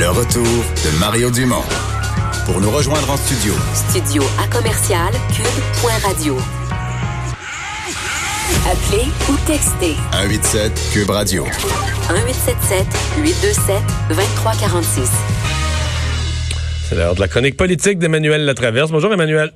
Le 0.00 0.08
retour 0.08 0.42
de 0.42 0.98
Mario 0.98 1.30
Dumont. 1.30 1.62
Pour 2.46 2.58
nous 2.62 2.70
rejoindre 2.70 3.10
en 3.10 3.18
studio. 3.18 3.52
Studio 3.74 4.22
à 4.42 4.48
commercial 4.48 5.12
cube.radio. 5.30 6.38
Appelez 8.64 9.08
ou 9.28 9.36
textez. 9.46 9.96
187 10.12 10.72
Cube 10.94 11.10
Radio. 11.10 11.44
1877 11.44 12.86
827 13.18 13.76
2346. 14.08 15.10
C'est 16.88 16.94
l'heure 16.94 17.14
de 17.14 17.20
la 17.20 17.28
chronique 17.28 17.58
politique 17.58 17.98
d'Emmanuel 17.98 18.46
Latraverse. 18.46 18.90
Bonjour 18.90 19.12
Emmanuel. 19.12 19.52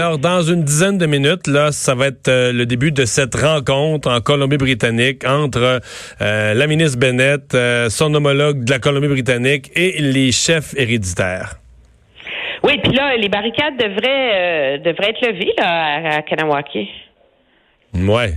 Alors, 0.00 0.18
dans 0.18 0.40
une 0.40 0.64
dizaine 0.64 0.96
de 0.96 1.04
minutes, 1.04 1.46
là, 1.46 1.72
ça 1.72 1.94
va 1.94 2.06
être 2.06 2.28
euh, 2.28 2.54
le 2.54 2.64
début 2.64 2.90
de 2.90 3.04
cette 3.04 3.34
rencontre 3.34 4.10
en 4.10 4.22
Colombie-Britannique 4.22 5.26
entre 5.26 5.82
euh, 6.22 6.54
la 6.54 6.66
ministre 6.66 6.98
Bennett, 6.98 7.54
euh, 7.54 7.90
son 7.90 8.14
homologue 8.14 8.64
de 8.64 8.70
la 8.70 8.78
Colombie-Britannique 8.78 9.70
et 9.76 10.00
les 10.00 10.32
chefs 10.32 10.74
héréditaires. 10.74 11.56
Oui, 12.64 12.80
puis 12.82 12.94
là, 12.94 13.14
les 13.18 13.28
barricades 13.28 13.76
devraient, 13.76 14.78
devraient 14.78 15.10
être 15.10 15.20
levées 15.20 15.52
là, 15.58 15.66
à, 15.68 16.16
à 16.16 16.22
Kanawaki. 16.22 16.88
Ouais. 17.94 18.32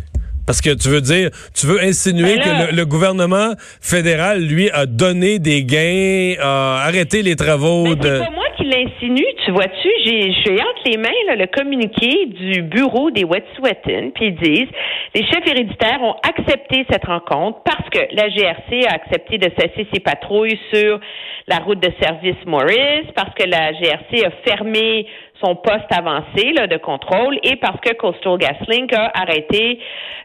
Parce 0.46 0.60
que 0.62 0.72
tu 0.76 0.90
veux 0.90 1.02
dire, 1.02 1.30
tu 1.56 1.66
veux 1.68 1.82
insinuer 1.82 2.36
Ben 2.36 2.40
là- 2.40 2.66
que 2.68 2.72
le, 2.72 2.78
le 2.78 2.86
gouvernement 2.86 3.54
fédéral, 3.82 4.42
lui, 4.42 4.70
a 4.72 4.86
donné 4.86 5.40
des 5.40 5.64
gains, 5.64 6.34
a 6.42 6.84
arrêté 6.86 7.22
les 7.22 7.36
travaux 7.36 7.84
Mais 7.84 7.96
de... 7.96 8.02
c'est 8.18 8.26
pas 8.26 8.32
moi 8.32 8.44
qui 8.58 8.66
l'insinue, 8.66 9.26
tu 9.46 9.52
vois-tu, 9.52 9.90
j'ai 10.06 10.32
j'ai 10.44 10.54
entre 10.54 10.84
les 10.86 10.98
mains 10.98 11.10
là, 11.28 11.36
le 11.36 11.48
communiqué 11.48 12.26
du 12.28 12.62
bureau 12.62 13.10
des 13.12 13.24
Wet'suwet'en, 13.24 14.12
puis 14.14 14.28
ils 14.28 14.36
disent 14.36 14.70
les 15.16 15.26
chefs 15.28 15.48
héréditaires 15.48 16.02
ont 16.02 16.16
accepté 16.24 16.86
cette 16.90 17.06
rencontre 17.06 17.60
parce 17.64 17.88
que 17.90 18.00
la 18.16 18.30
GRC 18.30 18.88
a 18.88 18.96
accepté 18.96 19.38
de 19.38 19.50
cesser 19.58 19.88
ses 19.94 20.00
patrouilles 20.00 20.60
sur 20.74 21.00
la 21.48 21.58
route 21.58 21.80
de 21.80 21.92
service 22.02 22.44
Morris, 22.46 23.12
parce 23.16 23.34
que 23.36 23.48
la 23.48 23.74
GRC 23.74 24.26
a 24.26 24.32
fermé 24.48 25.06
son 25.44 25.56
poste 25.56 25.92
avancé 25.92 26.54
de 26.54 26.78
contrôle 26.78 27.38
et 27.44 27.58
parce 27.58 27.80
que 27.82 27.94
Coastal 27.94 28.38
GasLink 28.38 28.94
a 28.94 29.12
arrêté 29.14 29.80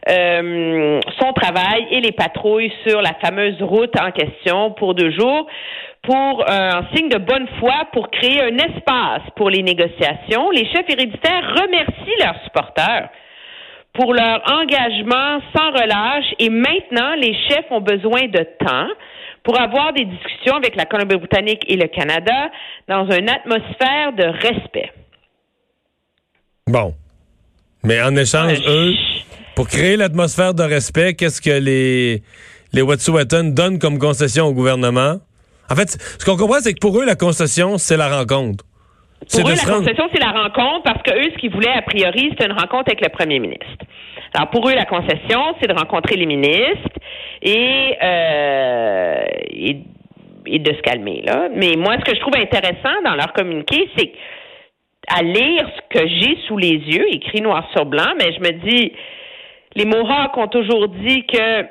euh, 0.09 0.99
son 1.19 1.33
travail 1.33 1.87
et 1.91 1.99
les 1.99 2.13
patrouilles 2.13 2.71
sur 2.87 3.01
la 3.01 3.13
fameuse 3.23 3.61
route 3.61 3.93
en 3.99 4.11
question 4.11 4.71
pour 4.71 4.95
deux 4.95 5.11
jours 5.11 5.45
pour 6.03 6.41
euh, 6.41 6.45
un 6.49 6.95
signe 6.95 7.09
de 7.09 7.17
bonne 7.17 7.47
foi 7.59 7.89
pour 7.91 8.09
créer 8.09 8.41
un 8.41 8.55
espace 8.55 9.21
pour 9.35 9.49
les 9.49 9.61
négociations. 9.61 10.49
Les 10.51 10.65
chefs 10.67 10.89
héréditaires 10.89 11.53
remercient 11.61 12.23
leurs 12.23 12.41
supporters 12.45 13.09
pour 13.99 14.13
leur 14.13 14.41
engagement 14.49 15.41
sans 15.53 15.71
relâche 15.71 16.33
et 16.39 16.49
maintenant 16.49 17.15
les 17.15 17.33
chefs 17.49 17.69
ont 17.69 17.81
besoin 17.81 18.27
de 18.27 18.45
temps 18.65 18.87
pour 19.43 19.59
avoir 19.59 19.91
des 19.91 20.05
discussions 20.05 20.55
avec 20.55 20.77
la 20.77 20.85
Colombie-Britannique 20.85 21.63
et 21.67 21.75
le 21.75 21.87
Canada 21.87 22.49
dans 22.87 23.09
une 23.09 23.29
atmosphère 23.29 24.13
de 24.13 24.23
respect. 24.23 24.93
Bon. 26.65 26.93
Mais 27.83 28.01
en 28.01 28.15
échange, 28.15 28.61
eux, 28.65 28.93
pour 29.53 29.67
créer 29.67 29.97
l'atmosphère 29.97 30.53
de 30.53 30.63
respect, 30.63 31.15
qu'est-ce 31.15 31.41
que 31.41 31.59
les, 31.59 32.23
les 32.71 32.81
Wet'suwet'en 32.81 33.51
donnent 33.53 33.79
comme 33.79 33.99
concession 33.99 34.45
au 34.45 34.53
gouvernement? 34.53 35.17
En 35.69 35.75
fait, 35.75 35.97
ce 36.17 36.23
qu'on 36.23 36.37
comprend, 36.37 36.61
c'est 36.61 36.73
que 36.73 36.79
pour 36.79 36.97
eux, 37.01 37.05
la 37.05 37.15
concession, 37.15 37.77
c'est 37.77 37.97
la 37.97 38.17
rencontre. 38.17 38.63
Pour 39.31 39.49
eux, 39.49 39.53
la 39.53 39.63
rendre- 39.63 39.85
concession, 39.85 40.09
c'est 40.13 40.19
la 40.19 40.31
rencontre 40.31 40.83
parce 40.83 41.01
que 41.03 41.11
eux, 41.11 41.31
ce 41.33 41.37
qu'ils 41.37 41.51
voulaient 41.51 41.73
a 41.75 41.81
priori, 41.81 42.29
c'était 42.31 42.45
une 42.45 42.53
rencontre 42.57 42.85
avec 42.87 43.01
le 43.01 43.09
premier 43.09 43.39
ministre. 43.39 43.85
Alors 44.33 44.49
pour 44.49 44.67
eux, 44.69 44.73
la 44.73 44.85
concession, 44.85 45.55
c'est 45.59 45.67
de 45.67 45.77
rencontrer 45.77 46.15
les 46.15 46.25
ministres 46.25 46.89
et, 47.41 47.97
euh, 48.01 49.23
et, 49.49 49.77
et 50.45 50.59
de 50.59 50.73
se 50.73 50.81
calmer 50.81 51.21
là. 51.25 51.49
Mais 51.53 51.73
moi, 51.77 51.95
ce 51.99 52.05
que 52.05 52.15
je 52.15 52.21
trouve 52.21 52.35
intéressant 52.37 53.01
dans 53.03 53.15
leur 53.15 53.33
communiqué, 53.33 53.89
c'est 53.97 54.11
à 55.07 55.21
lire 55.23 55.67
ce 55.75 55.99
que 55.99 56.07
j'ai 56.07 56.37
sous 56.47 56.57
les 56.57 56.75
yeux, 56.77 57.05
écrit 57.13 57.41
noir 57.41 57.67
sur 57.71 57.85
blanc, 57.85 58.13
mais 58.17 58.31
je 58.33 58.39
me 58.39 58.51
dis, 58.69 58.93
les 59.75 59.85
Mohawks 59.85 60.37
ont 60.37 60.47
toujours 60.47 60.87
dit 60.89 61.25
que 61.25 61.65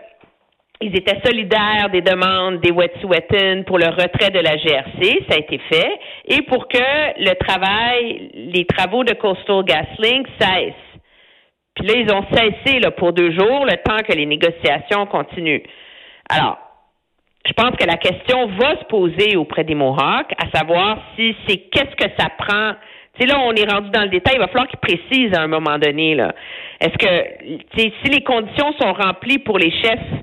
ils 0.81 0.97
étaient 0.97 1.21
solidaires 1.25 1.89
des 1.91 2.03
demandes 2.03 2.61
des 2.61 2.71
Wet'suwet'en 2.71 3.65
pour 3.65 3.79
le 3.79 3.87
retrait 3.87 4.31
de 4.31 4.39
la 4.39 4.57
GRC, 4.57 5.25
ça 5.29 5.37
a 5.37 5.39
été 5.39 5.59
fait, 5.71 5.99
et 6.27 6.43
pour 6.43 6.69
que 6.69 6.79
le 6.79 7.35
travail, 7.35 8.31
les 8.35 8.65
travaux 8.65 9.03
de 9.03 9.15
Coastal 9.15 9.65
GasLink 9.65 10.27
cessent. 10.39 10.75
Puis 11.75 11.87
là, 11.87 11.95
ils 11.97 12.13
ont 12.13 12.25
cessé 12.33 12.81
là, 12.81 12.91
pour 12.91 13.13
deux 13.13 13.33
jours, 13.33 13.65
le 13.65 13.77
temps 13.83 14.03
que 14.07 14.13
les 14.13 14.27
négociations 14.27 15.07
continuent. 15.07 15.63
Alors, 16.29 16.59
je 17.47 17.53
pense 17.53 17.77
que 17.77 17.87
la 17.87 17.97
question 17.97 18.47
va 18.59 18.79
se 18.79 18.85
poser 18.85 19.37
auprès 19.37 19.65
des 19.65 19.75
Mohawks, 19.75 20.33
à 20.39 20.57
savoir 20.57 20.99
si 21.17 21.35
c'est 21.47 21.57
qu'est-ce 21.71 21.97
que 21.97 22.11
ça 22.19 22.29
prend. 22.37 22.73
Tu 23.19 23.27
sais, 23.27 23.33
là, 23.33 23.41
on 23.41 23.53
est 23.53 23.69
rendu 23.69 23.91
dans 23.91 24.03
le 24.03 24.09
détail. 24.09 24.35
Il 24.37 24.41
va 24.41 24.49
falloir 24.49 24.69
qu'ils 24.69 24.79
précisent 24.79 25.37
à 25.37 25.43
un 25.43 25.47
moment 25.47 25.79
donné. 25.79 26.15
Là. 26.15 26.35
Est-ce 26.81 26.99
que, 26.99 27.57
si 27.77 28.11
les 28.11 28.23
conditions 28.23 28.73
sont 28.81 28.93
remplies 28.93 29.39
pour 29.39 29.59
les 29.59 29.71
chefs 29.71 30.23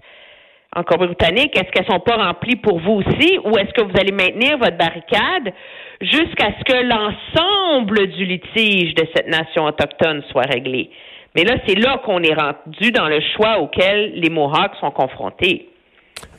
en 0.76 0.84
Colombie-Britannique, 0.84 1.58
est-ce 1.58 1.72
qu'elles 1.72 1.88
sont 1.90 2.02
pas 2.02 2.18
remplies 2.18 2.58
pour 2.58 2.80
vous 2.80 3.02
aussi, 3.02 3.40
ou 3.46 3.58
est-ce 3.58 3.74
que 3.74 3.82
vous 3.82 3.98
allez 3.98 4.12
maintenir 4.12 4.58
votre 4.58 4.78
barricade 4.78 5.54
jusqu'à 6.02 6.52
ce 6.60 6.64
que 6.66 6.84
l'ensemble 6.84 8.08
du 8.08 8.26
litige 8.26 8.94
de 8.96 9.08
cette 9.16 9.28
nation 9.28 9.66
autochtone 9.66 10.22
soit 10.32 10.44
réglé? 10.44 10.90
Mais 11.34 11.44
là, 11.44 11.56
c'est 11.66 11.76
là 11.76 12.02
qu'on 12.06 12.22
est 12.24 12.34
rendu 12.34 12.92
dans 12.92 13.08
le 13.08 13.20
choix 13.36 13.60
auquel 13.60 14.14
les 14.16 14.30
Mohawks 14.30 14.76
sont 14.80 14.92
confrontés. 14.92 15.70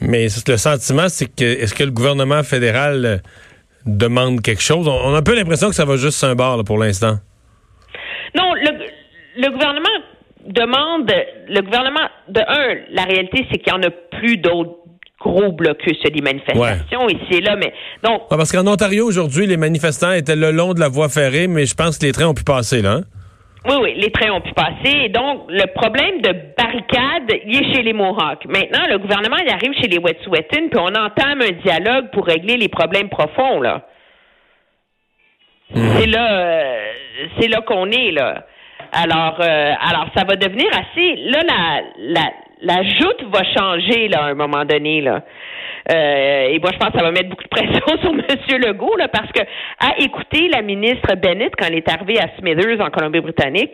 Mais 0.01 0.27
le 0.47 0.57
sentiment, 0.57 1.09
c'est 1.09 1.35
que 1.35 1.45
est-ce 1.45 1.75
que 1.75 1.85
le 1.85 1.91
gouvernement 1.91 2.43
fédéral 2.43 3.05
euh, 3.05 3.17
demande 3.87 4.43
quelque 4.43 4.63
chose? 4.63 4.87
On, 4.89 5.15
a 5.15 5.19
un 5.19 5.23
peu 5.23 5.35
l'impression 5.35 5.69
que 5.69 5.75
ça 5.75 5.85
va 5.85 5.97
juste 5.97 6.23
un 6.25 6.35
bord 6.35 6.59
là, 6.59 6.65
pour 6.65 6.79
l'instant. 6.79 7.17
Non, 8.35 8.53
le, 8.55 8.71
le 9.37 9.51
gouvernement 9.51 9.89
demande, 10.47 11.11
le 11.49 11.61
gouvernement, 11.61 12.09
de 12.29 12.41
un, 12.41 12.77
la 12.91 13.05
réalité, 13.05 13.47
c'est 13.51 13.59
qu'il 13.59 13.73
n'y 13.73 13.79
en 13.79 13.83
a 13.83 13.91
plus 14.19 14.37
d'autres 14.39 14.73
gros 15.21 15.51
blocus, 15.53 15.97
il 16.01 16.05
y 16.05 16.07
a 16.07 16.11
des 16.11 16.21
manifestations 16.23 17.09
ici 17.09 17.39
et 17.39 17.41
là, 17.41 17.57
mais 17.57 17.73
donc, 18.03 18.31
Ouais, 18.31 18.37
parce 18.37 18.53
qu'en 18.53 18.67
Ontario, 18.67 19.07
aujourd'hui, 19.07 19.47
les 19.47 19.57
manifestants 19.57 20.13
étaient 20.13 20.37
le 20.37 20.51
long 20.53 20.75
de 20.75 20.81
la 20.81 20.89
voie 20.89 21.09
ferrée, 21.09 21.49
mais 21.49 21.65
je 21.67 21.75
pense 21.75 21.99
que 21.99 22.07
les 22.07 22.13
trains 22.13 22.27
ont 22.29 22.35
pu 22.35 22.45
passer, 22.45 22.83
là. 22.83 22.93
hein? 22.93 23.01
oui, 23.69 23.75
oui, 23.83 23.95
les 23.97 24.11
trains 24.13 24.31
ont 24.31 24.41
pu 24.41 24.53
passer. 24.53 24.97
Et 25.07 25.09
donc, 25.09 25.47
le 25.49 25.67
problème 25.75 26.21
de 26.21 26.33
barricade, 26.57 27.41
il 27.47 27.57
est 27.57 27.75
chez 27.75 27.83
les 27.83 27.93
Mohawks. 27.93 28.45
Maintenant, 28.47 28.85
le 28.89 28.99
gouvernement, 28.99 29.39
il 29.45 29.51
arrive 29.53 29.73
chez 29.81 29.89
les 29.89 29.99
Wet'suwet'en, 29.99 30.69
puis 30.71 30.79
on 30.79 30.95
entame 30.95 31.41
un 31.41 31.53
dialogue 31.65 32.11
pour 32.13 32.27
régler 32.27 32.57
les 32.57 32.69
problèmes 32.69 33.09
profonds, 33.09 33.61
là. 33.61 33.83
C'est 35.75 36.07
là, 36.07 36.33
euh, 36.33 36.79
c'est 37.41 37.49
là 37.49 37.61
qu'on 37.63 37.91
est, 37.91 38.13
là. 38.13 38.47
Alors, 38.93 39.39
euh, 39.41 39.73
alors, 39.81 40.07
ça 40.17 40.23
va 40.25 40.37
devenir 40.37 40.67
assez. 40.73 41.17
Là, 41.17 41.41
la, 41.43 41.83
la, 41.99 42.31
la 42.63 42.83
joute 42.83 43.25
va 43.33 43.43
changer, 43.57 44.09
là, 44.09 44.25
à 44.25 44.27
un 44.29 44.35
moment 44.35 44.65
donné, 44.65 45.01
là. 45.01 45.23
Euh, 45.93 46.49
et 46.49 46.59
moi, 46.59 46.71
je 46.73 46.79
pense 46.79 46.91
que 46.91 46.99
ça 46.99 47.05
va 47.05 47.13
mettre 47.13 47.29
beaucoup 47.29 47.45
de 47.45 47.49
pression 47.49 47.87
sur 48.01 48.11
M. 48.11 48.61
Legault, 48.67 48.97
là, 48.97 49.09
parce 49.09 49.31
que 49.33 49.43
à 49.79 49.99
écouter 50.01 50.49
la 50.53 50.63
ministre 50.63 51.15
Bennett 51.17 51.53
quand 51.57 51.67
elle 51.69 51.77
est 51.77 51.89
arrivée 51.93 52.19
à 52.19 52.29
Smithers, 52.39 52.81
en 52.81 52.91
Colombie-Britannique, 52.91 53.73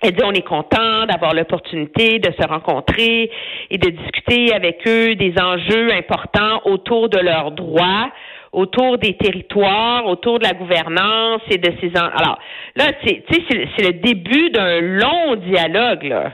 elle 0.00 0.12
dit 0.12 0.22
on 0.24 0.30
est 0.32 0.46
content 0.46 1.06
d'avoir 1.06 1.34
l'opportunité 1.34 2.20
de 2.20 2.30
se 2.40 2.46
rencontrer 2.46 3.32
et 3.68 3.78
de 3.78 3.90
discuter 3.90 4.54
avec 4.54 4.86
eux 4.86 5.16
des 5.16 5.34
enjeux 5.42 5.92
importants 5.92 6.60
autour 6.66 7.08
de 7.08 7.18
leurs 7.18 7.50
droits, 7.50 8.08
autour 8.52 8.98
des 8.98 9.14
territoires, 9.16 10.06
autour 10.06 10.38
de 10.38 10.44
la 10.44 10.52
gouvernance 10.52 11.40
et 11.50 11.58
de 11.58 11.72
ces 11.80 11.90
en- 12.00 12.06
alors 12.16 12.38
là 12.76 12.84
c'est 13.04 13.24
tu 13.28 13.34
sais 13.34 13.42
c'est 13.50 13.68
c'est 13.76 13.86
le 13.88 13.92
début 13.94 14.50
d'un 14.50 14.80
long 14.80 15.34
dialogue 15.34 16.04
là. 16.04 16.32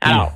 Alors 0.00 0.30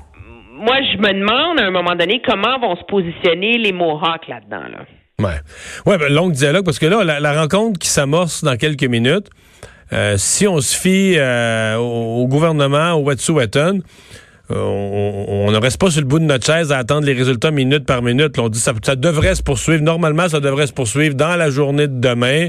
moi 0.54 0.76
je 0.92 0.98
me 0.98 1.12
demande 1.12 1.60
à 1.60 1.66
un 1.66 1.70
moment 1.70 1.94
donné 1.97 2.22
comment 2.26 2.59
vont 2.60 2.76
se 2.76 2.84
positionner 2.84 3.59
les 3.59 3.72
Mohawks 3.72 4.28
là-dedans 4.28 4.68
là. 4.71 4.84
Ouais. 5.21 5.41
Ouais, 5.86 5.97
ben, 5.97 6.12
long 6.12 6.28
dialogue, 6.28 6.65
parce 6.65 6.80
que 6.80 6.86
là, 6.86 7.04
la, 7.21 7.41
rencontre 7.41 7.78
qui 7.78 7.89
s'amorce 7.89 8.42
dans 8.42 8.56
quelques 8.56 8.84
minutes, 8.84 9.28
euh, 9.92 10.16
si 10.18 10.48
on 10.48 10.60
se 10.60 10.77
fie 10.77 11.15
euh, 11.16 11.77
au, 11.77 12.27
gouvernement, 12.27 12.95
au 12.95 13.04
Wet'suwet'en, 13.04 13.78
euh, 14.51 14.56
on, 14.56 15.53
ne 15.53 15.56
reste 15.56 15.80
pas 15.80 15.91
sur 15.91 16.01
le 16.01 16.09
bout 16.09 16.18
de 16.18 16.24
notre 16.24 16.45
chaise 16.45 16.72
à 16.72 16.78
attendre 16.78 17.06
les 17.06 17.12
résultats 17.12 17.53
minute 17.53 17.86
par 17.86 18.03
minute. 18.03 18.36
On 18.39 18.48
dit 18.48 18.59
ça, 18.59 18.72
ça 18.83 18.97
devrait 18.97 19.36
se 19.36 19.42
poursuivre. 19.42 19.83
Normalement, 19.83 20.28
ça 20.28 20.41
devrait 20.41 20.66
se 20.66 20.72
poursuivre 20.72 21.15
dans 21.15 21.36
la 21.36 21.48
journée 21.48 21.86
de 21.86 21.98
demain. 22.01 22.48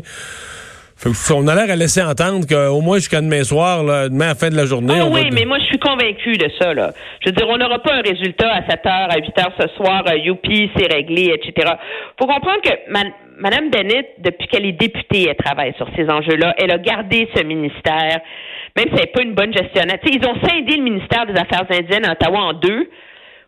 On 1.36 1.48
a 1.48 1.56
l'air 1.56 1.70
à 1.70 1.76
laisser 1.76 2.02
entendre 2.02 2.48
qu'au 2.48 2.80
moins 2.82 2.98
jusqu'à 2.98 3.20
demain 3.22 3.44
soir, 3.44 3.84
là, 3.84 4.08
demain 4.08 4.26
à 4.26 4.30
la 4.30 4.36
fin 4.36 4.50
de 4.50 4.56
la 4.56 4.66
journée. 4.66 4.94
Ah 4.98 5.06
on 5.06 5.10
va- 5.10 5.20
oui, 5.20 5.30
mais 5.34 5.44
moi, 5.46 5.60
je 5.60 5.66
suis 5.66 5.78
convaincu 5.78 6.38
de 6.38 6.48
ça, 6.60 6.74
là. 6.74 6.94
Je 7.22 7.30
veux 7.30 7.34
dire, 7.36 7.48
on 7.50 7.58
n'aura 7.58 7.80
pas 7.80 7.96
un 7.96 8.02
résultat 8.02 8.50
à 8.50 8.62
7 8.70 8.86
heures, 8.86 9.10
à 9.12 9.18
8 9.18 9.38
heures 9.40 9.54
ce 9.60 9.68
soir, 9.76 10.04
euh, 10.08 10.16
youpi, 10.18 10.72
c'est 10.76 10.92
réglé, 10.92 11.34
etc. 11.36 11.74
Faut 12.20 12.26
comprendre 12.28 12.62
que 12.64 12.72
ma- 12.92 13.04
Mme 13.38 13.70
Bennett, 13.70 14.12
depuis 14.20 14.48
qu'elle 14.48 14.66
est 14.66 14.72
députée, 14.80 15.28
elle 15.30 15.36
travaille 15.36 15.74
sur 15.76 15.88
ces 15.98 16.10
enjeux-là. 16.10 16.56
Elle 16.58 16.72
a 16.72 16.78
gardé 16.78 17.28
ce 17.36 17.44
ministère, 17.44 18.22
même 18.78 18.86
si 18.86 18.94
elle 18.94 19.00
n'est 19.02 19.06
pas 19.08 19.22
une 19.24 19.34
bonne 19.36 19.54
gestionnaire. 19.54 19.98
Tu 20.02 20.14
sais, 20.14 20.20
ils 20.22 20.26
ont 20.26 20.36
scindé 20.48 20.78
le 20.78 20.84
ministère 20.84 21.26
des 21.26 21.34
Affaires 21.38 21.66
indiennes 21.70 22.06
à 22.08 22.14
Ottawa 22.14 22.40
en 22.40 22.54
deux 22.54 22.90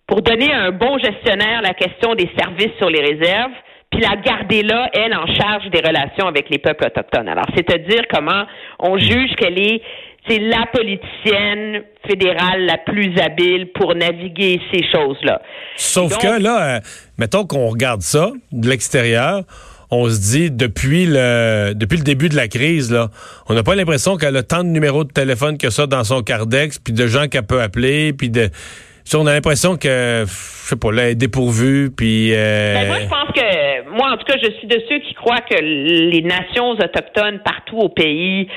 pour 0.05 0.21
donner 0.21 0.51
à 0.51 0.63
un 0.63 0.71
bon 0.71 0.97
gestionnaire 0.97 1.61
la 1.61 1.73
question 1.73 2.15
des 2.15 2.29
services 2.37 2.75
sur 2.77 2.89
les 2.89 2.99
réserves, 2.99 3.51
puis 3.97 4.05
la 4.05 4.15
garder 4.21 4.61
là, 4.61 4.89
elle, 4.93 5.13
en 5.13 5.25
charge 5.25 5.69
des 5.71 5.79
relations 5.79 6.27
avec 6.27 6.49
les 6.49 6.59
peuples 6.59 6.85
autochtones. 6.85 7.27
Alors, 7.27 7.45
c'est 7.55 7.71
à 7.73 7.77
dire 7.77 8.03
comment 8.11 8.45
on 8.79 8.97
juge 8.97 9.33
qu'elle 9.37 9.59
est 9.59 9.81
c'est 10.27 10.39
la 10.39 10.65
politicienne 10.73 11.83
fédérale 12.05 12.65
la 12.65 12.77
plus 12.77 13.17
habile 13.17 13.71
pour 13.73 13.95
naviguer 13.95 14.59
ces 14.73 14.83
choses-là. 14.91 15.41
Sauf 15.77 16.17
que 16.17 16.41
là, 16.41 16.75
euh, 16.75 16.79
mettons 17.17 17.45
qu'on 17.45 17.69
regarde 17.69 18.01
ça 18.01 18.31
de 18.51 18.67
l'extérieur, 18.67 19.43
on 19.89 20.09
se 20.09 20.19
dit 20.19 20.51
depuis 20.51 21.05
le 21.05 21.71
depuis 21.73 21.95
le 21.95 22.03
début 22.03 22.27
de 22.27 22.35
la 22.35 22.49
crise 22.49 22.91
là, 22.91 23.07
on 23.47 23.53
n'a 23.53 23.63
pas 23.63 23.75
l'impression 23.75 24.17
qu'elle 24.17 24.35
a 24.35 24.43
tant 24.43 24.65
de 24.65 24.69
numéros 24.69 25.05
de 25.05 25.13
téléphone 25.13 25.57
que 25.57 25.69
ça 25.69 25.87
dans 25.87 26.03
son 26.03 26.21
cardex, 26.23 26.77
puis 26.77 26.93
de 26.93 27.07
gens 27.07 27.29
qu'elle 27.29 27.45
peut 27.45 27.61
appeler, 27.61 28.11
puis 28.11 28.29
de 28.29 28.49
on 29.15 29.25
a 29.27 29.33
l'impression 29.33 29.77
que 29.77 30.25
je 30.67 30.71
sais 30.71 30.75
pas 30.75 30.91
là, 30.91 31.03
elle 31.03 31.11
est 31.11 31.15
dépourvue, 31.15 31.89
puis. 31.95 32.33
Euh... 32.33 32.73
Ben 32.73 32.87
moi, 32.87 32.97
je 32.99 33.07
pense 33.07 33.31
que 33.33 33.89
moi, 33.95 34.11
en 34.11 34.17
tout 34.17 34.25
cas, 34.25 34.37
je 34.43 34.51
suis 34.57 34.67
de 34.67 34.81
ceux 34.89 34.99
qui 34.99 35.13
croient 35.13 35.39
que 35.49 35.55
les 35.55 36.21
nations 36.23 36.71
autochtones 36.71 37.39
partout 37.39 37.77
au 37.77 37.89
pays 37.89 38.49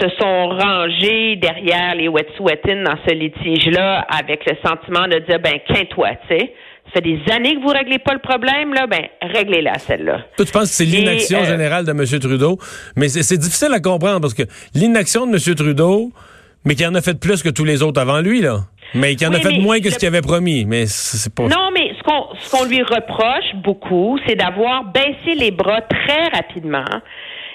se 0.00 0.08
sont 0.18 0.48
rangées 0.48 1.36
derrière 1.36 1.94
les 1.96 2.08
Wet'suwet'en 2.08 2.82
dans 2.82 2.96
ce 3.06 3.12
litige-là 3.12 4.06
avec 4.08 4.46
le 4.46 4.56
sentiment 4.66 5.06
de 5.06 5.18
dire 5.18 5.38
ben 5.38 5.58
qu'un 5.68 5.84
toi, 5.84 6.10
tu 6.28 6.36
sais. 6.36 6.54
Ça 6.86 6.94
fait 6.94 7.02
des 7.02 7.20
années 7.30 7.54
que 7.56 7.60
vous 7.60 7.68
réglez 7.68 7.98
pas 7.98 8.14
le 8.14 8.20
problème, 8.20 8.74
là, 8.74 8.86
ben, 8.86 9.02
réglez-la, 9.22 9.78
celle-là. 9.78 10.24
Toi, 10.36 10.46
tu 10.46 10.50
penses 10.50 10.70
que 10.70 10.74
c'est 10.74 10.84
l'inaction 10.84 11.40
euh, 11.40 11.44
générale 11.44 11.84
de 11.84 11.90
M. 11.90 12.04
Trudeau, 12.18 12.58
mais 12.96 13.08
c'est 13.08 13.36
difficile 13.36 13.72
à 13.72 13.80
comprendre 13.80 14.20
parce 14.20 14.34
que 14.34 14.42
l'inaction 14.74 15.26
de 15.26 15.32
M. 15.32 15.54
Trudeau, 15.54 16.10
mais 16.64 16.74
qui 16.74 16.86
en 16.86 16.94
a 16.94 17.02
fait 17.02 17.20
plus 17.20 17.42
que 17.42 17.48
tous 17.48 17.64
les 17.64 17.82
autres 17.82 18.00
avant 18.00 18.20
lui, 18.20 18.40
là. 18.40 18.60
Mais 18.94 19.14
qui 19.14 19.26
en 19.26 19.32
a 19.32 19.38
fait 19.40 19.58
moins 19.58 19.80
que 19.80 19.90
ce 19.90 19.98
qu'il 19.98 20.08
avait 20.08 20.22
promis. 20.22 20.64
Mais 20.64 20.86
c'est 20.86 21.34
pas. 21.34 21.44
Non, 21.44 21.70
mais 21.72 21.92
ce 21.98 22.02
qu'on 22.02 22.34
ce 22.38 22.50
qu'on 22.50 22.64
lui 22.64 22.82
reproche 22.82 23.54
beaucoup, 23.56 24.18
c'est 24.26 24.34
d'avoir 24.34 24.84
baissé 24.84 25.34
les 25.36 25.50
bras 25.50 25.80
très 25.82 26.28
rapidement 26.28 26.84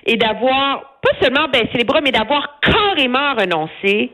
et 0.06 0.18
d'avoir 0.18 1.00
pas 1.02 1.12
seulement 1.22 1.48
baissé 1.48 1.72
les 1.76 1.84
bras, 1.84 2.02
mais 2.02 2.12
d'avoir 2.12 2.60
carrément 2.62 3.34
renoncé 3.34 4.12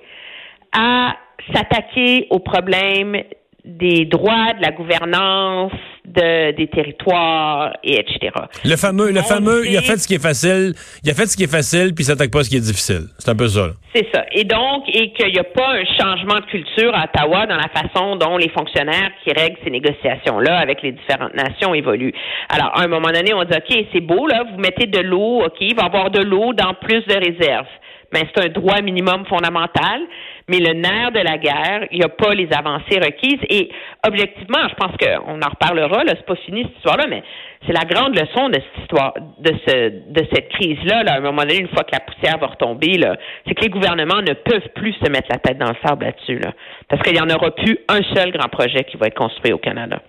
à 0.72 1.16
s'attaquer 1.54 2.28
aux 2.30 2.40
problèmes 2.40 3.18
des 3.66 4.06
droits, 4.06 4.54
de 4.54 4.62
la 4.62 4.72
gouvernance, 4.72 5.74
de, 6.14 6.52
des 6.56 6.68
territoires, 6.68 7.74
et 7.84 8.00
etc. 8.00 8.32
Le 8.64 8.76
fameux, 8.76 9.12
le 9.12 9.22
fameux, 9.22 9.68
il 9.68 9.78
a 9.78 9.82
fait 9.82 9.98
ce 9.98 10.08
qui 10.08 10.16
est 10.16 10.22
facile, 10.22 10.74
il 11.04 11.10
a 11.10 11.14
fait 11.14 11.26
ce 11.26 11.38
qui 11.38 11.44
est 11.44 11.52
facile, 11.52 11.94
puis 11.94 12.04
il 12.04 12.06
s'attaque 12.06 12.32
pas 12.32 12.40
à 12.40 12.44
ce 12.44 12.50
qui 12.50 12.58
est 12.58 12.60
difficile. 12.60 13.08
C'est 13.18 13.32
un 13.32 13.36
peu 13.36 13.48
ça. 13.48 13.70
C'est 13.96 14.08
ça. 14.14 14.24
Et 14.32 14.44
donc, 14.44 14.84
et 14.88 15.12
qu'il 15.14 15.34
n'y 15.34 15.40
a 15.40 15.44
pas 15.44 15.74
un 15.74 15.86
changement 16.00 16.36
de 16.36 16.46
culture 16.46 16.96
à 16.96 17.06
Ottawa 17.06 17.46
dans 17.46 17.58
la 17.58 17.70
façon 17.70 18.16
dont 18.16 18.38
les 18.38 18.50
fonctionnaires 18.50 19.12
qui 19.24 19.32
règlent 19.34 19.58
ces 19.64 19.70
négociations-là 19.70 20.58
avec 20.60 20.82
les 20.82 20.94
différentes 20.94 21.34
nations 21.34 21.74
évoluent. 21.74 22.14
Alors, 22.50 22.72
à 22.78 22.84
un 22.84 22.88
moment 22.88 23.10
donné, 23.10 23.34
on 23.34 23.44
dit, 23.44 23.54
OK, 23.56 23.86
c'est 23.94 24.02
beau, 24.02 24.28
là, 24.28 24.44
vous 24.50 24.60
mettez 24.60 24.88
de 24.88 25.00
l'eau, 25.00 25.44
OK, 25.46 25.58
il 25.60 25.76
va 25.76 25.84
y 25.84 25.86
avoir 25.86 26.10
de 26.10 26.22
l'eau 26.22 26.54
dans 26.54 26.74
plus 26.74 27.04
de 27.06 27.14
réserves. 27.14 27.68
Mais 28.14 28.24
c'est 28.34 28.46
un 28.46 28.50
droit 28.50 28.82
minimum 28.82 29.26
fondamental. 29.26 30.02
Mais 30.50 30.60
le 30.60 30.74
nerf 30.74 31.12
de 31.12 31.20
la 31.20 31.38
guerre, 31.38 31.88
il 31.92 32.00
n'y 32.00 32.04
a 32.04 32.10
pas 32.10 32.34
les 32.34 32.50
avancées 32.54 33.00
requises. 33.00 33.40
Et 33.50 33.70
objectivement, 34.06 34.68
je 34.70 34.76
pense 34.76 34.96
qu'on 34.98 35.42
en 35.42 35.50
reparlera, 35.50 36.04
là, 36.04 36.14
c'est 36.16 36.26
pas 36.26 36.36
fini 36.36 36.64
cette 36.64 36.78
histoire-là, 36.78 37.06
mais 37.10 37.24
c'est 37.66 37.74
la 37.74 37.86
grande 37.86 38.16
leçon 38.16 38.50
de 38.50 38.56
cette 38.56 38.82
histoire, 38.82 39.14
de 39.40 39.54
ce, 39.68 39.90
de 40.10 40.28
cette 40.34 40.50
crise-là, 40.50 41.04
là, 41.04 41.14
à 41.14 41.18
un 41.18 41.22
moment 41.22 41.44
donné, 41.44 41.60
une 41.60 41.70
fois 41.70 41.84
que 41.84 41.94
la 41.94 42.00
poussière 42.00 42.38
va 42.40 42.48
retomber, 42.48 42.98
là, 42.98 43.16
c'est 43.48 43.54
que 43.54 43.62
les 43.62 43.70
gouvernements 43.70 44.22
ne 44.22 44.34
peuvent 44.34 44.70
plus 44.76 44.94
se 44.94 45.10
mettre 45.10 45.28
la 45.30 45.38
tête 45.38 45.58
dans 45.58 45.70
le 45.70 45.78
sable 45.86 46.06
là-dessus, 46.06 46.40
là. 46.40 46.54
Parce 46.88 47.02
qu'il 47.04 47.14
n'y 47.14 47.22
en 47.22 47.30
aura 47.30 47.52
plus 47.52 47.78
un 47.88 48.02
seul 48.16 48.32
grand 48.32 48.50
projet 48.50 48.84
qui 48.84 48.98
va 48.98 49.08
être 49.08 49.18
construit 49.18 49.54
au 49.54 49.60
Canada. 49.60 50.02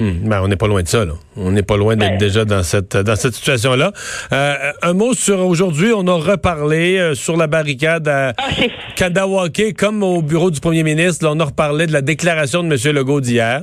Hmm. 0.00 0.12
ben, 0.30 0.40
on 0.42 0.48
n'est 0.48 0.56
pas 0.56 0.66
loin 0.66 0.82
de 0.82 0.88
ça, 0.88 1.04
là. 1.04 1.12
On 1.36 1.52
n'est 1.52 1.62
pas 1.62 1.76
loin 1.76 1.94
d'être 1.94 2.12
ben. 2.12 2.18
déjà 2.18 2.46
dans 2.46 2.62
cette 2.62 2.96
dans 2.96 3.16
cette 3.16 3.34
situation-là. 3.34 3.92
Euh, 4.32 4.54
un 4.80 4.94
mot 4.94 5.12
sur 5.12 5.40
aujourd'hui, 5.40 5.92
on 5.94 6.06
a 6.06 6.14
reparlé 6.14 6.96
euh, 6.96 7.14
sur 7.14 7.36
la 7.36 7.46
barricade 7.46 8.08
à 8.08 8.32
ah, 8.38 8.48
Kadawake, 8.96 9.76
comme 9.76 10.02
au 10.02 10.22
bureau 10.22 10.50
du 10.50 10.58
premier 10.58 10.84
ministre. 10.84 11.26
Là, 11.26 11.32
on 11.34 11.40
a 11.40 11.44
reparlé 11.44 11.86
de 11.86 11.92
la 11.92 12.00
déclaration 12.00 12.62
de 12.62 12.68
M. 12.68 12.96
Legault 12.96 13.20
d'hier. 13.20 13.60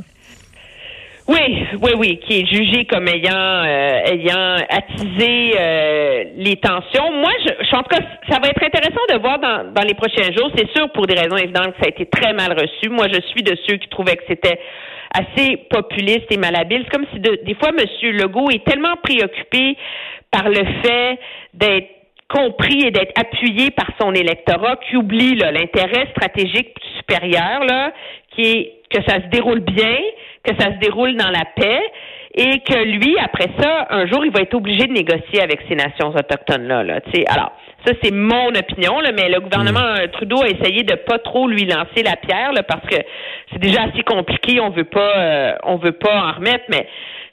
Oui, 1.27 1.65
oui, 1.81 1.91
oui, 1.97 2.19
qui 2.25 2.41
est 2.41 2.45
jugé 2.45 2.85
comme 2.85 3.07
ayant 3.07 3.33
euh, 3.33 4.13
ayant 4.13 4.57
attisé 4.69 5.57
les 6.37 6.55
tensions. 6.57 7.11
Moi, 7.13 7.31
je, 7.45 7.65
je, 7.65 7.75
en 7.75 7.81
tout 7.81 7.89
cas, 7.89 8.01
ça 8.29 8.37
va 8.39 8.47
être 8.47 8.63
intéressant 8.63 9.01
de 9.11 9.19
voir 9.19 9.39
dans, 9.39 9.73
dans 9.73 9.83
les 9.87 9.95
prochains 9.95 10.31
jours. 10.37 10.51
C'est 10.55 10.69
sûr, 10.77 10.91
pour 10.91 11.07
des 11.07 11.15
raisons 11.15 11.35
évidentes, 11.35 11.73
que 11.73 11.79
ça 11.81 11.87
a 11.87 11.89
été 11.89 12.05
très 12.05 12.31
mal 12.33 12.53
reçu. 12.53 12.89
Moi, 12.89 13.07
je 13.11 13.19
suis 13.31 13.41
de 13.41 13.57
ceux 13.67 13.77
qui 13.77 13.89
trouvaient 13.89 14.17
que 14.17 14.23
c'était 14.29 14.59
assez 15.13 15.57
populiste 15.69 16.31
et 16.31 16.37
malhabile. 16.37 16.83
C'est 16.85 16.97
comme 16.97 17.07
si 17.13 17.19
des 17.19 17.55
fois, 17.55 17.69
M. 17.69 18.11
Legault 18.11 18.49
est 18.49 18.65
tellement 18.65 18.95
préoccupé 19.03 19.77
par 20.31 20.49
le 20.49 20.63
fait 20.83 21.19
d'être 21.53 21.89
compris 22.29 22.85
et 22.85 22.91
d'être 22.91 23.17
appuyé 23.19 23.71
par 23.71 23.87
son 23.99 24.13
électorat 24.13 24.75
qu'il 24.77 24.97
oublie 24.97 25.35
l'intérêt 25.35 26.07
stratégique 26.11 26.75
supérieur, 26.97 27.61
qui 28.31 28.41
est 28.41 28.73
que 28.89 29.01
ça 29.07 29.15
se 29.15 29.27
déroule 29.29 29.61
bien, 29.61 29.97
que 30.43 30.53
ça 30.59 30.73
se 30.73 30.79
déroule 30.79 31.15
dans 31.15 31.29
la 31.29 31.45
paix 31.55 31.81
et 32.37 32.59
que 32.59 32.83
lui, 32.83 33.17
après 33.19 33.49
ça, 33.59 33.87
un 33.89 34.05
jour, 34.05 34.23
il 34.23 34.31
va 34.31 34.41
être 34.41 34.53
obligé 34.53 34.85
de 34.85 34.93
négocier 34.93 35.41
avec 35.41 35.59
ces 35.67 35.75
nations 35.75 36.09
autochtones-là. 36.09 36.83
Là, 36.83 36.99
Alors, 37.29 37.51
ça, 37.83 37.93
c'est 38.03 38.13
mon 38.13 38.49
opinion, 38.49 38.99
là, 38.99 39.09
mais 39.11 39.27
le 39.27 39.39
gouvernement 39.39 39.79
mm. 39.79 40.01
euh, 40.01 40.07
Trudeau 40.13 40.43
a 40.43 40.47
essayé 40.47 40.83
de 40.83 40.93
pas 40.93 41.17
trop 41.17 41.47
lui 41.47 41.65
lancer 41.65 42.03
la 42.03 42.15
pierre 42.15 42.53
là, 42.53 42.61
parce 42.61 42.85
que 42.85 42.97
c'est 43.51 43.59
déjà 43.59 43.83
assez 43.83 44.03
compliqué, 44.03 44.59
on 44.59 44.69
veut 44.69 44.83
pas 44.83 45.17
euh, 45.17 45.53
on 45.63 45.77
veut 45.77 45.93
pas 45.93 46.13
en 46.13 46.31
remettre, 46.33 46.65
mais 46.69 46.87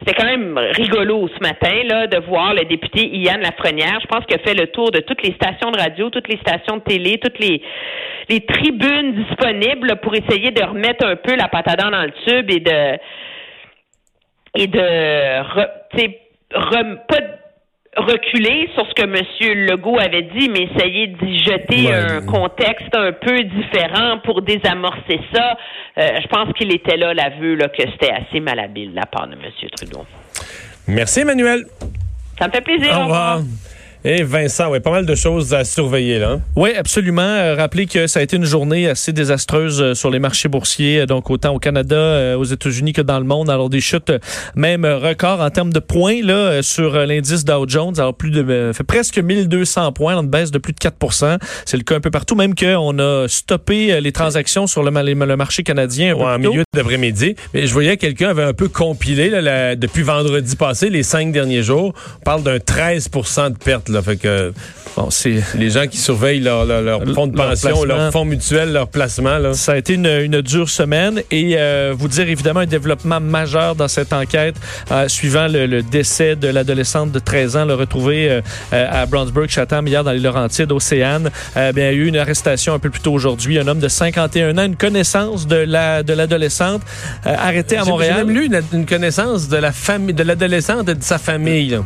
c'est 0.06 0.14
quand 0.14 0.26
même 0.26 0.58
rigolo 0.72 1.28
ce 1.28 1.40
matin 1.40 1.74
là 1.88 2.06
de 2.06 2.18
voir 2.26 2.54
le 2.54 2.64
député 2.64 3.06
Ian 3.16 3.38
Lafrenière, 3.42 3.98
je 4.00 4.06
pense 4.06 4.24
qu'il 4.26 4.36
a 4.36 4.42
fait 4.42 4.54
le 4.54 4.68
tour 4.68 4.90
de 4.90 5.00
toutes 5.00 5.22
les 5.22 5.34
stations 5.34 5.70
de 5.70 5.78
radio, 5.78 6.08
toutes 6.10 6.28
les 6.28 6.38
stations 6.38 6.76
de 6.76 6.82
télé, 6.82 7.18
toutes 7.18 7.38
les 7.38 7.62
les 8.28 8.40
tribunes 8.40 9.14
disponibles 9.14 9.96
pour 10.02 10.14
essayer 10.14 10.50
de 10.50 10.62
remettre 10.62 11.06
un 11.06 11.16
peu 11.16 11.36
la 11.36 11.48
patate 11.48 11.78
dans 11.78 11.90
le 11.90 12.12
tube 12.26 12.50
et 12.50 12.60
de 12.60 12.98
et 14.54 14.66
de 14.66 15.40
re, 15.42 15.66
pas 17.06 17.20
reculer 17.96 18.68
sur 18.74 18.86
ce 18.88 18.94
que 18.94 19.02
M. 19.02 19.66
Legault 19.66 19.98
avait 19.98 20.22
dit, 20.22 20.48
mais 20.48 20.68
essayer 20.74 21.08
d'y 21.08 21.38
jeter 21.38 21.92
un 21.92 22.22
contexte 22.22 22.94
un 22.94 23.12
peu 23.12 23.44
différent 23.44 24.18
pour 24.24 24.42
désamorcer 24.42 25.20
ça. 25.32 25.56
Euh, 25.98 26.20
je 26.20 26.26
pense 26.26 26.52
qu'il 26.54 26.72
était 26.74 26.96
là 26.96 27.14
l'aveu 27.14 27.54
là, 27.54 27.68
que 27.68 27.82
c'était 27.92 28.12
assez 28.12 28.40
malhabile 28.40 28.90
de 28.90 28.96
la 28.96 29.06
part 29.06 29.28
de 29.28 29.34
M. 29.34 29.40
Trudeau. 29.76 30.04
Merci, 30.88 31.20
Emmanuel. 31.20 31.64
Ça 32.38 32.48
me 32.48 32.52
fait 32.52 32.60
plaisir. 32.62 32.98
Au 32.98 33.02
revoir. 33.04 33.40
Et 34.06 34.22
Vincent, 34.22 34.68
ouais, 34.68 34.80
pas 34.80 34.90
mal 34.90 35.06
de 35.06 35.14
choses 35.14 35.54
à 35.54 35.64
surveiller 35.64 36.18
là. 36.18 36.38
Oui, 36.56 36.74
absolument. 36.76 37.22
Euh, 37.22 37.54
rappelez 37.54 37.86
que 37.86 38.06
ça 38.06 38.20
a 38.20 38.22
été 38.22 38.36
une 38.36 38.44
journée 38.44 38.86
assez 38.86 39.14
désastreuse 39.14 39.80
euh, 39.80 39.94
sur 39.94 40.10
les 40.10 40.18
marchés 40.18 40.50
boursiers, 40.50 41.00
euh, 41.00 41.06
donc 41.06 41.30
autant 41.30 41.54
au 41.54 41.58
Canada, 41.58 42.36
aux 42.36 42.44
États-Unis 42.44 42.92
que 42.92 43.00
dans 43.00 43.18
le 43.18 43.24
monde. 43.24 43.48
Alors 43.48 43.70
des 43.70 43.80
chutes 43.80 44.12
même 44.54 44.84
record 44.84 45.40
en 45.40 45.48
termes 45.48 45.72
de 45.72 45.78
points 45.78 46.20
là 46.22 46.62
sur 46.62 46.98
l'indice 47.06 47.46
Dow 47.46 47.64
Jones. 47.66 47.94
Alors 47.96 48.14
plus 48.14 48.30
de 48.30 48.72
fait 48.74 48.84
presque 48.84 49.18
1200 49.18 49.92
points, 49.92 50.20
une 50.20 50.28
baisse 50.28 50.50
de 50.50 50.58
plus 50.58 50.74
de 50.74 50.78
4 50.80 51.38
C'est 51.64 51.78
le 51.78 51.82
cas 51.82 51.96
un 51.96 52.00
peu 52.00 52.10
partout, 52.10 52.34
même 52.34 52.54
qu'on 52.54 52.98
a 52.98 53.26
stoppé 53.26 53.98
les 54.02 54.12
transactions 54.12 54.66
sur 54.66 54.82
le, 54.82 54.90
le 54.90 55.36
marché 55.36 55.62
canadien. 55.62 56.14
en 56.14 56.38
milieu 56.38 56.64
d'après-midi. 56.74 57.36
Mais 57.54 57.66
je 57.66 57.72
voyais 57.72 57.96
quelqu'un 57.96 58.28
avait 58.28 58.42
un 58.42 58.52
peu 58.52 58.68
compilé 58.68 59.30
là, 59.30 59.76
depuis 59.76 60.02
vendredi 60.02 60.56
passé, 60.56 60.90
les 60.90 61.02
cinq 61.02 61.32
derniers 61.32 61.62
jours. 61.62 61.94
On 62.20 62.24
parle 62.24 62.42
d'un 62.42 62.58
13% 62.58 63.52
de 63.52 63.56
perte 63.56 63.93
fait 64.02 64.16
que 64.16 64.52
bon, 64.96 65.10
c'est 65.10 65.42
les 65.54 65.70
gens 65.70 65.86
qui 65.86 65.98
surveillent 65.98 66.40
leur, 66.40 66.64
leur, 66.64 67.02
fonds 67.14 67.26
de 67.26 67.36
pension, 67.36 67.84
leur, 67.84 68.12
fonds 68.12 68.24
mutuel, 68.24 68.72
leur 68.72 68.88
placement. 68.88 69.38
Là. 69.38 69.54
Ça 69.54 69.72
a 69.72 69.76
été 69.76 69.94
une, 69.94 70.06
une 70.06 70.40
dure 70.40 70.68
semaine 70.68 71.22
et 71.30 71.54
euh, 71.56 71.94
vous 71.96 72.08
dire 72.08 72.28
évidemment 72.28 72.60
un 72.60 72.66
développement 72.66 73.20
majeur 73.20 73.74
dans 73.74 73.88
cette 73.88 74.12
enquête 74.12 74.56
euh, 74.90 75.08
suivant 75.08 75.46
le, 75.48 75.82
décès 75.82 76.36
de 76.36 76.48
l'adolescente 76.48 77.12
de 77.12 77.18
13 77.18 77.56
ans, 77.56 77.64
le 77.64 77.74
retrouvé 77.74 78.30
euh, 78.30 78.40
à 78.70 79.06
Brownsburg, 79.06 79.48
Chatham, 79.48 79.86
hier 79.86 80.04
dans 80.04 80.12
les 80.12 80.20
Laurentides, 80.20 80.72
Océane. 80.72 81.30
bien, 81.54 81.72
il 81.72 81.78
y 81.78 81.82
a 81.82 81.92
eu 81.92 82.06
une 82.06 82.16
arrestation 82.16 82.74
un 82.74 82.78
peu 82.78 82.90
plus 82.90 83.00
tôt 83.00 83.12
aujourd'hui. 83.12 83.58
Un 83.58 83.68
homme 83.68 83.80
de 83.80 83.88
51 83.88 84.58
ans, 84.58 84.64
une 84.64 84.76
connaissance 84.76 85.46
de 85.46 85.56
la 85.56 86.02
de 86.02 86.12
l'adolescente 86.12 86.82
arrêté 87.24 87.76
à 87.76 87.84
Montréal. 87.84 88.14
J'ai 88.18 88.24
même 88.24 88.34
lu 88.34 88.50
une, 88.72 88.86
connaissance 88.86 89.48
de 89.48 89.56
la 89.56 89.72
famille 89.72 90.14
de 90.14 90.22
l'adolescente 90.22 90.88
et 90.88 90.94
de 90.94 91.02
sa 91.02 91.18
famille. 91.18 91.78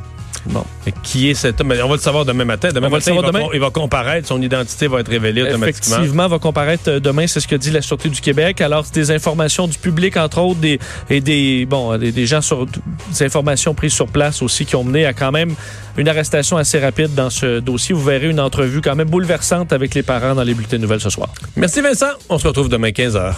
Bon. 0.46 0.64
Qui 1.02 1.30
est 1.30 1.34
cet 1.34 1.60
homme? 1.60 1.72
On 1.82 1.88
va 1.88 1.96
le 1.96 2.00
savoir 2.00 2.24
demain 2.24 2.44
matin. 2.44 2.70
Demain 2.72 2.88
matin, 2.88 3.12
il, 3.14 3.20
Va, 3.20 3.40
il, 3.54 3.60
va, 3.60 3.70
comparaître. 3.70 4.28
Son 4.28 4.40
identité 4.40 4.86
va 4.86 5.00
être 5.00 5.08
révélée 5.08 5.42
automatiquement. 5.42 5.96
Effectivement, 5.96 6.28
va 6.28 6.38
comparaître 6.38 6.88
euh, 6.88 7.00
demain. 7.00 7.26
C'est 7.26 7.40
ce 7.40 7.48
que 7.48 7.56
dit 7.56 7.70
la 7.70 7.82
Sûreté 7.82 8.08
du 8.08 8.20
Québec. 8.20 8.60
Alors, 8.60 8.84
c'est 8.86 8.94
des 8.94 9.10
informations 9.10 9.66
du 9.66 9.78
public, 9.78 10.16
entre 10.16 10.38
autres, 10.38 10.60
des, 10.60 10.78
et 11.10 11.20
des, 11.20 11.66
bon, 11.66 11.96
des, 11.98 12.26
gens 12.26 12.40
sur 12.40 12.66
des 12.66 13.22
informations 13.24 13.74
prises 13.74 13.92
sur 13.92 14.06
place 14.06 14.42
aussi 14.42 14.64
qui 14.64 14.76
ont 14.76 14.84
mené 14.84 15.06
à 15.06 15.12
quand 15.12 15.32
même 15.32 15.54
une 15.96 16.08
arrestation 16.08 16.56
assez 16.56 16.78
rapide 16.78 17.14
dans 17.14 17.30
ce 17.30 17.60
dossier. 17.60 17.94
Vous 17.94 18.04
verrez 18.04 18.28
une 18.28 18.40
entrevue 18.40 18.80
quand 18.80 18.94
même 18.94 19.08
bouleversante 19.08 19.72
avec 19.72 19.94
les 19.94 20.02
parents 20.02 20.34
dans 20.34 20.44
les 20.44 20.54
bulletins 20.54 20.76
de 20.76 20.82
nouvelles 20.82 21.00
ce 21.00 21.10
soir. 21.10 21.28
Merci 21.56 21.80
Vincent. 21.80 22.06
On 22.28 22.38
se 22.38 22.46
retrouve 22.46 22.68
demain 22.68 22.90
15h. 22.90 23.34